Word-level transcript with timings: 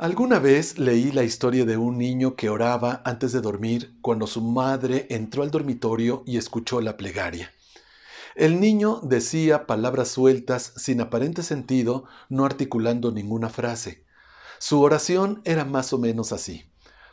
Alguna 0.00 0.38
vez 0.38 0.78
leí 0.78 1.12
la 1.12 1.24
historia 1.24 1.66
de 1.66 1.76
un 1.76 1.98
niño 1.98 2.34
que 2.34 2.48
oraba 2.48 3.02
antes 3.04 3.32
de 3.32 3.42
dormir 3.42 3.98
cuando 4.00 4.26
su 4.26 4.40
madre 4.40 5.06
entró 5.10 5.42
al 5.42 5.50
dormitorio 5.50 6.22
y 6.24 6.38
escuchó 6.38 6.80
la 6.80 6.96
plegaria. 6.96 7.52
El 8.34 8.60
niño 8.60 9.00
decía 9.02 9.66
palabras 9.66 10.08
sueltas 10.08 10.72
sin 10.76 11.02
aparente 11.02 11.42
sentido, 11.42 12.06
no 12.30 12.46
articulando 12.46 13.12
ninguna 13.12 13.50
frase. 13.50 14.06
Su 14.58 14.80
oración 14.80 15.42
era 15.44 15.66
más 15.66 15.92
o 15.92 15.98
menos 15.98 16.32
así. 16.32 16.64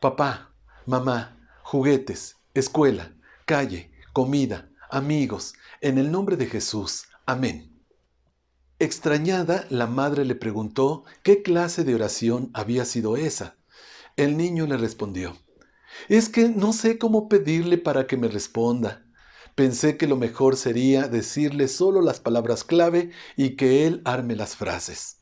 Papá, 0.00 0.54
mamá, 0.86 1.36
juguetes, 1.62 2.36
escuela, 2.54 3.12
calle, 3.44 3.90
comida, 4.14 4.70
amigos, 4.90 5.52
en 5.82 5.98
el 5.98 6.10
nombre 6.10 6.38
de 6.38 6.46
Jesús. 6.46 7.04
Amén. 7.26 7.79
Extrañada, 8.82 9.66
la 9.68 9.86
madre 9.86 10.24
le 10.24 10.34
preguntó 10.34 11.04
qué 11.22 11.42
clase 11.42 11.84
de 11.84 11.94
oración 11.94 12.50
había 12.54 12.86
sido 12.86 13.18
esa. 13.18 13.58
El 14.16 14.38
niño 14.38 14.66
le 14.66 14.78
respondió, 14.78 15.36
es 16.08 16.30
que 16.30 16.48
no 16.48 16.72
sé 16.72 16.96
cómo 16.96 17.28
pedirle 17.28 17.76
para 17.76 18.06
que 18.06 18.16
me 18.16 18.26
responda. 18.26 19.04
Pensé 19.54 19.98
que 19.98 20.06
lo 20.06 20.16
mejor 20.16 20.56
sería 20.56 21.08
decirle 21.08 21.68
solo 21.68 22.00
las 22.00 22.20
palabras 22.20 22.64
clave 22.64 23.10
y 23.36 23.50
que 23.50 23.86
él 23.86 24.00
arme 24.06 24.34
las 24.34 24.56
frases. 24.56 25.18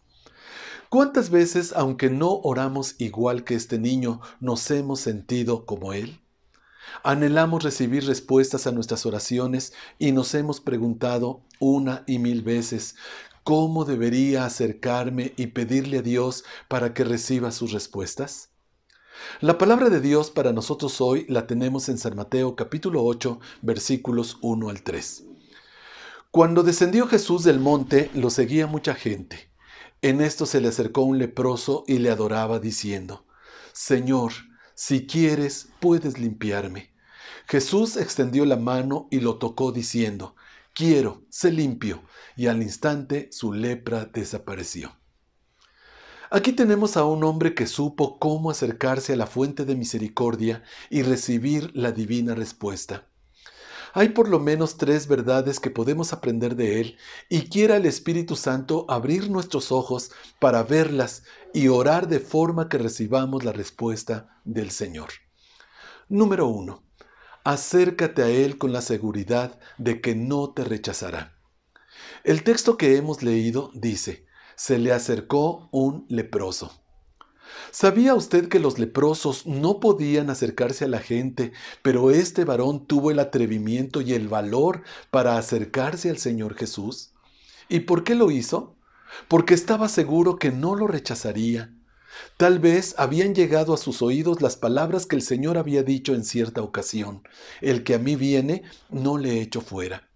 ¿Cuántas 0.89 1.31
veces, 1.31 1.73
aunque 1.75 2.11
no 2.11 2.31
oramos 2.31 2.95
igual 3.01 3.43
que 3.43 3.57
este 3.57 3.81
niño, 3.81 4.21
nos 4.39 4.71
hemos 4.71 5.01
sentido 5.01 5.67
como 5.67 5.93
él? 5.93 6.21
Anhelamos 7.03 7.63
recibir 7.63 8.07
respuestas 8.07 8.67
a 8.67 8.73
nuestras 8.73 9.05
oraciones 9.05 9.73
y 9.99 10.13
nos 10.13 10.35
hemos 10.35 10.61
preguntado 10.61 11.43
una 11.61 12.05
y 12.07 12.19
mil 12.19 12.43
veces, 12.43 12.97
¿Cómo 13.49 13.87
debería 13.87 14.45
acercarme 14.45 15.33
y 15.39 15.47
pedirle 15.47 16.01
a 16.01 16.03
Dios 16.03 16.45
para 16.69 16.93
que 16.93 17.03
reciba 17.03 17.51
sus 17.51 17.73
respuestas? 17.73 18.51
La 19.41 19.57
palabra 19.57 19.89
de 19.89 20.03
Dios 20.03 20.31
para 20.31 20.53
nosotros 20.53 21.01
hoy 21.01 21.25
la 21.31 21.47
tenemos 21.47 21.89
en 21.89 21.97
San 21.97 22.15
Mateo 22.15 22.57
capítulo 22.57 23.03
8 23.07 23.41
versículos 23.63 24.37
1 24.43 24.69
al 24.69 24.83
3. 24.83 25.25
Cuando 26.31 26.63
descendió 26.63 27.07
Jesús 27.07 27.43
del 27.43 27.59
monte, 27.59 28.11
lo 28.13 28.29
seguía 28.29 28.67
mucha 28.67 28.95
gente. 28.95 29.51
En 30.03 30.21
esto 30.21 30.45
se 30.45 30.61
le 30.61 30.69
acercó 30.69 31.01
un 31.01 31.17
leproso 31.17 31.85
y 31.87 32.01
le 32.01 32.11
adoraba 32.11 32.59
diciendo, 32.59 33.25
Señor, 33.73 34.33
si 34.75 35.07
quieres, 35.07 35.71
puedes 35.81 36.19
limpiarme. 36.19 36.93
Jesús 37.47 37.97
extendió 37.97 38.45
la 38.45 38.57
mano 38.57 39.09
y 39.11 39.21
lo 39.21 39.39
tocó 39.39 39.73
diciendo, 39.73 40.37
quiero, 40.79 41.25
sé 41.29 41.51
limpio. 41.51 42.05
Y 42.37 42.47
al 42.47 42.63
instante 42.63 43.29
su 43.33 43.53
lepra 43.53 44.05
desapareció. 44.05 44.97
Aquí 46.31 46.53
tenemos 46.53 46.97
a 46.97 47.05
un 47.05 47.25
hombre 47.25 47.53
que 47.55 47.67
supo 47.67 48.21
cómo 48.21 48.51
acercarse 48.51 49.15
a 49.15 49.17
la 49.17 49.27
fuente 49.27 49.65
de 49.65 49.75
misericordia 49.75 50.63
y 50.89 51.03
recibir 51.03 51.73
la 51.75 51.91
divina 51.91 52.37
respuesta. 52.37 53.09
Hay 53.93 54.11
por 54.11 54.29
lo 54.29 54.39
menos 54.39 54.77
tres 54.77 55.09
verdades 55.09 55.59
que 55.59 55.71
podemos 55.71 56.13
aprender 56.13 56.55
de 56.55 56.81
él 56.81 56.99
y 57.29 57.49
quiera 57.49 57.77
el 57.77 57.87
Espíritu 57.87 58.37
Santo 58.37 58.87
abrir 58.89 59.31
nuestros 59.31 59.73
ojos 59.73 60.13
para 60.39 60.63
verlas 60.63 61.25
y 61.55 61.69
orar 61.69 62.07
de 62.07 62.21
forma 62.21 62.69
que 62.69 62.79
recibamos 62.79 63.43
la 63.45 63.53
respuesta 63.53 64.41
del 64.45 64.71
Señor. 64.71 65.09
Número 66.09 66.47
uno 66.47 66.88
acércate 67.49 68.23
a 68.23 68.29
Él 68.29 68.59
con 68.59 68.73
la 68.73 68.83
seguridad 68.83 69.59
de 69.79 70.03
que 70.03 70.15
no 70.15 70.51
te 70.51 70.65
rechazará. 70.65 71.39
El 72.23 72.43
texto 72.43 72.77
que 72.77 72.97
hemos 72.97 73.23
leído 73.23 73.71
dice, 73.73 74.27
se 74.55 74.77
le 74.79 74.93
acercó 74.93 75.71
un 75.73 76.05
leproso. 76.11 76.83
¿Sabía 77.71 78.15
usted 78.15 78.51
que 78.51 78.59
los 78.59 78.79
leprosos 78.79 79.47
no 79.47 79.81
podían 79.81 80.29
acercarse 80.29 80.85
a 80.85 80.89
la 80.89 80.99
gente, 80.99 81.53
pero 81.81 82.11
este 82.11 82.45
varón 82.45 82.87
tuvo 82.87 83.11
el 83.11 83.19
atrevimiento 83.19 84.03
y 84.03 84.13
el 84.13 84.29
valor 84.29 84.83
para 85.11 85.39
acercarse 85.39 86.11
al 86.11 86.19
Señor 86.19 86.55
Jesús? 86.55 87.15
¿Y 87.71 87.81
por 87.81 88.05
qué 88.05 88.15
lo 88.15 88.31
hizo? 88.31 88.77
Porque 89.27 89.55
estaba 89.55 89.89
seguro 89.89 90.37
que 90.37 90.51
no 90.51 90.75
lo 90.75 90.87
rechazaría 90.87 91.78
Tal 92.37 92.59
vez 92.59 92.95
habían 92.99 93.35
llegado 93.35 93.75
a 93.75 93.79
sus 93.79 94.03
oídos 94.03 94.43
las 94.43 94.57
palabras 94.57 95.07
que 95.07 95.17
el 95.17 95.23
Señor 95.23 95.59
había 95.59 95.83
dicho 95.83 96.15
en 96.15 96.25
cierta 96.25 96.63
ocasión, 96.63 97.23
el 97.61 97.85
que 97.85 97.95
a 97.95 97.99
mí 97.99 98.17
viene, 98.17 98.63
no 98.91 99.19
le 99.19 99.41
echo 99.41 99.61
fuera. 99.61 100.09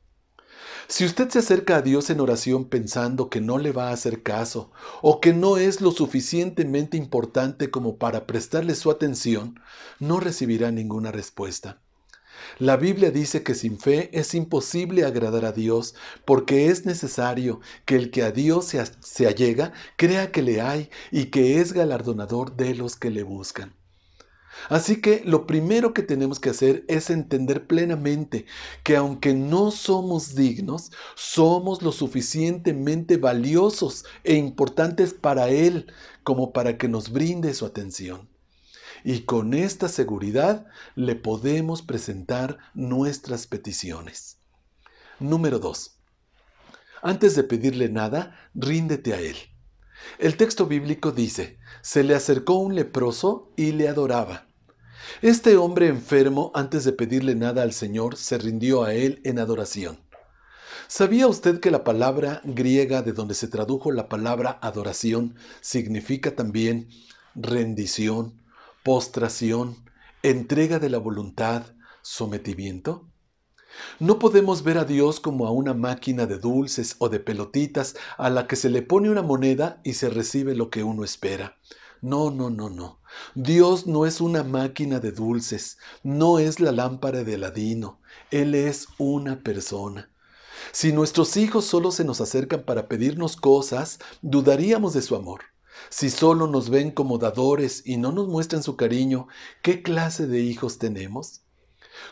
Si 0.88 1.04
usted 1.04 1.30
se 1.30 1.38
acerca 1.38 1.76
a 1.76 1.82
Dios 1.82 2.10
en 2.10 2.20
oración 2.20 2.66
pensando 2.66 3.30
que 3.30 3.40
no 3.40 3.58
le 3.58 3.72
va 3.72 3.88
a 3.88 3.92
hacer 3.92 4.22
caso 4.22 4.72
o 5.00 5.20
que 5.20 5.32
no 5.32 5.56
es 5.56 5.80
lo 5.80 5.90
suficientemente 5.90 6.96
importante 6.96 7.70
como 7.70 7.96
para 7.96 8.26
prestarle 8.26 8.74
su 8.74 8.90
atención, 8.90 9.58
no 10.00 10.20
recibirá 10.20 10.70
ninguna 10.70 11.10
respuesta. 11.10 11.80
La 12.58 12.76
Biblia 12.76 13.10
dice 13.10 13.42
que 13.42 13.54
sin 13.54 13.78
fe 13.78 14.10
es 14.12 14.34
imposible 14.34 15.04
agradar 15.04 15.44
a 15.44 15.52
Dios 15.52 15.94
porque 16.24 16.68
es 16.68 16.86
necesario 16.86 17.60
que 17.84 17.96
el 17.96 18.10
que 18.10 18.22
a 18.22 18.30
Dios 18.30 18.66
se, 18.66 18.84
se, 19.00 19.26
allega 19.26 19.72
crea 19.96 20.32
que 20.32 20.42
le 20.42 20.60
hay 20.60 20.90
y 21.10 21.26
que 21.26 21.60
es 21.60 21.72
galardonador 21.72 22.56
de 22.56 22.74
los 22.74 22.96
que 22.96 23.10
le 23.10 23.22
buscan. 23.22 23.74
Así 24.68 25.00
que 25.00 25.22
lo 25.24 25.46
primero 25.46 25.94
que 25.94 26.02
tenemos 26.02 26.38
que 26.38 26.50
hacer 26.50 26.84
es 26.88 27.10
entender 27.10 27.66
plenamente 27.66 28.46
que 28.82 28.96
aunque 28.96 29.34
no 29.34 29.70
somos 29.70 30.34
dignos, 30.34 30.92
somos 31.14 31.82
lo 31.82 31.90
suficientemente 31.90 33.16
valiosos 33.16 34.04
e 34.24 34.34
importantes 34.34 35.14
para 35.14 35.48
Él 35.48 35.92
como 36.22 36.52
para 36.52 36.76
que 36.78 36.88
nos 36.88 37.10
brinde 37.10 37.54
su 37.54 37.64
atención 37.66 38.31
y 39.04 39.20
con 39.20 39.54
esta 39.54 39.88
seguridad 39.88 40.66
le 40.94 41.14
podemos 41.16 41.82
presentar 41.82 42.58
nuestras 42.74 43.46
peticiones. 43.46 44.38
Número 45.18 45.58
2. 45.58 45.98
Antes 47.02 47.34
de 47.34 47.44
pedirle 47.44 47.88
nada, 47.88 48.36
ríndete 48.54 49.14
a 49.14 49.20
Él. 49.20 49.36
El 50.18 50.36
texto 50.36 50.66
bíblico 50.66 51.12
dice, 51.12 51.58
se 51.80 52.02
le 52.02 52.14
acercó 52.14 52.54
un 52.54 52.74
leproso 52.74 53.52
y 53.56 53.72
le 53.72 53.88
adoraba. 53.88 54.46
Este 55.20 55.56
hombre 55.56 55.88
enfermo, 55.88 56.52
antes 56.54 56.84
de 56.84 56.92
pedirle 56.92 57.34
nada 57.34 57.62
al 57.62 57.72
Señor, 57.72 58.16
se 58.16 58.38
rindió 58.38 58.84
a 58.84 58.94
Él 58.94 59.20
en 59.24 59.38
adoración. 59.38 59.98
¿Sabía 60.88 61.26
usted 61.26 61.60
que 61.60 61.70
la 61.70 61.84
palabra 61.84 62.40
griega 62.44 63.02
de 63.02 63.12
donde 63.12 63.34
se 63.34 63.48
tradujo 63.48 63.92
la 63.92 64.08
palabra 64.08 64.58
adoración 64.60 65.36
significa 65.60 66.36
también 66.36 66.88
rendición, 67.34 68.41
postración, 68.82 69.76
entrega 70.22 70.78
de 70.78 70.90
la 70.90 70.98
voluntad, 70.98 71.64
sometimiento? 72.02 73.08
No 74.00 74.18
podemos 74.18 74.64
ver 74.64 74.78
a 74.78 74.84
Dios 74.84 75.20
como 75.20 75.46
a 75.46 75.50
una 75.50 75.72
máquina 75.72 76.26
de 76.26 76.38
dulces 76.38 76.96
o 76.98 77.08
de 77.08 77.20
pelotitas 77.20 77.94
a 78.18 78.28
la 78.28 78.46
que 78.46 78.56
se 78.56 78.70
le 78.70 78.82
pone 78.82 79.08
una 79.08 79.22
moneda 79.22 79.80
y 79.84 79.94
se 79.94 80.10
recibe 80.10 80.54
lo 80.54 80.68
que 80.68 80.82
uno 80.82 81.04
espera. 81.04 81.58
No, 82.00 82.30
no, 82.30 82.50
no, 82.50 82.68
no. 82.68 83.00
Dios 83.34 83.86
no 83.86 84.04
es 84.04 84.20
una 84.20 84.42
máquina 84.42 84.98
de 84.98 85.12
dulces, 85.12 85.78
no 86.02 86.38
es 86.40 86.58
la 86.58 86.72
lámpara 86.72 87.22
de 87.22 87.36
Aladino, 87.36 88.00
Él 88.30 88.54
es 88.54 88.88
una 88.98 89.42
persona. 89.42 90.10
Si 90.72 90.92
nuestros 90.92 91.36
hijos 91.36 91.64
solo 91.64 91.92
se 91.92 92.04
nos 92.04 92.20
acercan 92.20 92.64
para 92.64 92.88
pedirnos 92.88 93.36
cosas, 93.36 94.00
dudaríamos 94.22 94.92
de 94.94 95.02
su 95.02 95.14
amor. 95.14 95.51
Si 95.90 96.10
solo 96.10 96.46
nos 96.46 96.70
ven 96.70 96.90
como 96.90 97.18
dadores 97.18 97.82
y 97.84 97.96
no 97.96 98.12
nos 98.12 98.28
muestran 98.28 98.62
su 98.62 98.76
cariño, 98.76 99.28
¿qué 99.62 99.82
clase 99.82 100.26
de 100.26 100.40
hijos 100.40 100.78
tenemos? 100.78 101.42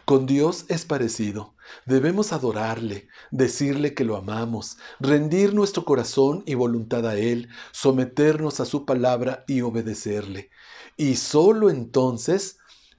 Con 0.05 0.27
Dios 0.27 0.67
es 0.69 0.85
parecido. 0.85 1.55
Debemos 1.87 2.33
adorarle, 2.33 3.09
decirle 3.31 3.95
que 3.95 4.05
lo 4.05 4.17
amamos, 4.17 4.79
rendir 4.99 5.55
nuestro 5.55 5.85
corazón 5.85 6.43
y 6.47 6.55
voluntad 6.55 7.07
a 7.07 7.17
Él, 7.17 7.49
someternos 7.73 8.61
a 8.61 8.65
su 8.65 8.85
palabra 8.85 9.45
y 9.47 9.61
obedecerle. 9.63 10.51
Y 10.97 11.17
solo 11.17 11.71
entonces 11.71 12.59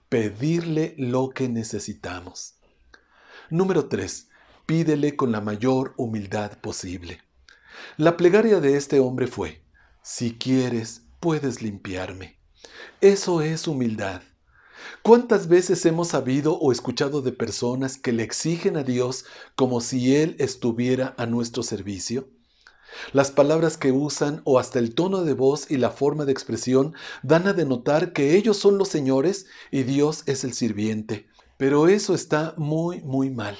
pedirle 0.09 0.95
lo 0.97 1.29
que 1.29 1.49
necesitamos. 1.49 2.55
Número 3.49 3.87
3. 3.87 4.29
Pídele 4.65 5.15
con 5.15 5.31
la 5.31 5.41
mayor 5.41 5.93
humildad 5.97 6.57
posible. 6.59 7.21
La 7.97 8.15
plegaria 8.17 8.59
de 8.59 8.77
este 8.77 8.99
hombre 8.99 9.27
fue, 9.27 9.61
si 10.01 10.33
quieres, 10.33 11.03
puedes 11.19 11.61
limpiarme. 11.61 12.39
Eso 13.01 13.41
es 13.41 13.67
humildad. 13.67 14.21
¿Cuántas 15.03 15.47
veces 15.47 15.85
hemos 15.85 16.09
sabido 16.09 16.57
o 16.57 16.71
escuchado 16.71 17.21
de 17.21 17.31
personas 17.31 17.97
que 17.97 18.11
le 18.11 18.23
exigen 18.23 18.77
a 18.77 18.83
Dios 18.83 19.25
como 19.55 19.79
si 19.79 20.15
Él 20.15 20.35
estuviera 20.39 21.13
a 21.17 21.25
nuestro 21.27 21.61
servicio? 21.61 22.29
Las 23.13 23.31
palabras 23.31 23.77
que 23.77 23.91
usan 23.91 24.41
o 24.43 24.59
hasta 24.59 24.79
el 24.79 24.95
tono 24.95 25.23
de 25.23 25.33
voz 25.33 25.69
y 25.69 25.77
la 25.77 25.91
forma 25.91 26.25
de 26.25 26.31
expresión 26.31 26.93
dan 27.23 27.47
a 27.47 27.53
denotar 27.53 28.11
que 28.11 28.35
ellos 28.35 28.57
son 28.57 28.77
los 28.77 28.89
señores 28.89 29.45
y 29.69 29.83
Dios 29.83 30.23
es 30.25 30.43
el 30.43 30.53
sirviente. 30.53 31.27
Pero 31.57 31.87
eso 31.87 32.13
está 32.13 32.53
muy, 32.57 33.01
muy 33.01 33.29
mal. 33.29 33.57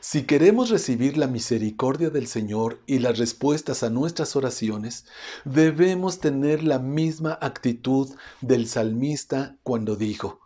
Si 0.00 0.24
queremos 0.24 0.70
recibir 0.70 1.16
la 1.16 1.26
misericordia 1.26 2.10
del 2.10 2.26
Señor 2.26 2.80
y 2.86 2.98
las 2.98 3.18
respuestas 3.18 3.82
a 3.82 3.90
nuestras 3.90 4.36
oraciones, 4.36 5.06
debemos 5.44 6.18
tener 6.18 6.62
la 6.62 6.78
misma 6.78 7.38
actitud 7.40 8.10
del 8.40 8.66
salmista 8.66 9.56
cuando 9.62 9.96
dijo, 9.96 10.40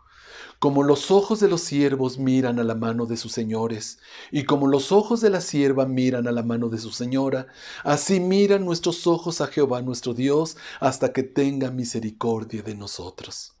como 0.59 0.83
los 0.83 1.11
ojos 1.11 1.39
de 1.39 1.47
los 1.47 1.61
siervos 1.61 2.17
miran 2.17 2.59
a 2.59 2.63
la 2.63 2.73
mano 2.73 3.05
de 3.05 3.17
sus 3.17 3.31
señores, 3.31 3.99
y 4.31 4.45
como 4.45 4.67
los 4.67 4.91
ojos 4.91 5.21
de 5.21 5.29
la 5.29 5.41
sierva 5.41 5.85
miran 5.85 6.27
a 6.27 6.31
la 6.31 6.43
mano 6.43 6.69
de 6.69 6.79
su 6.79 6.91
señora, 6.91 7.47
así 7.83 8.19
miran 8.19 8.65
nuestros 8.65 9.05
ojos 9.05 9.41
a 9.41 9.47
Jehová 9.47 9.81
nuestro 9.81 10.13
Dios 10.13 10.57
hasta 10.79 11.13
que 11.13 11.23
tenga 11.23 11.69
misericordia 11.69 12.63
de 12.63 12.75
nosotros. 12.75 13.53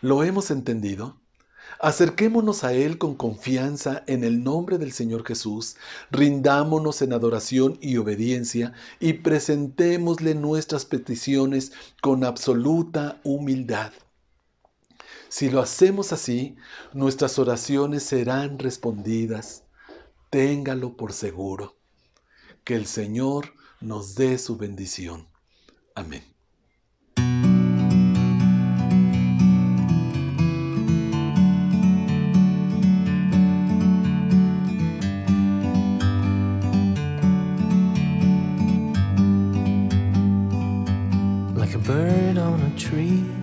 ¿Lo 0.00 0.22
hemos 0.22 0.50
entendido? 0.50 1.20
Acerquémonos 1.78 2.64
a 2.64 2.72
Él 2.72 2.98
con 2.98 3.14
confianza 3.14 4.02
en 4.06 4.24
el 4.24 4.42
nombre 4.42 4.78
del 4.78 4.92
Señor 4.92 5.24
Jesús, 5.24 5.76
rindámonos 6.10 7.00
en 7.02 7.12
adoración 7.12 7.78
y 7.80 7.96
obediencia 7.96 8.72
y 8.98 9.14
presentémosle 9.14 10.34
nuestras 10.34 10.84
peticiones 10.84 11.72
con 12.02 12.24
absoluta 12.24 13.20
humildad. 13.24 13.92
Si 15.28 15.48
lo 15.48 15.60
hacemos 15.60 16.12
así, 16.12 16.56
nuestras 16.92 17.38
oraciones 17.38 18.02
serán 18.02 18.58
respondidas. 18.58 19.62
Téngalo 20.28 20.96
por 20.96 21.12
seguro. 21.12 21.76
Que 22.64 22.74
el 22.74 22.86
Señor 22.86 23.54
nos 23.80 24.16
dé 24.16 24.38
su 24.38 24.56
bendición. 24.56 25.28
Amén. 25.94 26.24
Bird 41.90 42.38
on 42.38 42.60
a 42.62 42.78
tree 42.78 43.39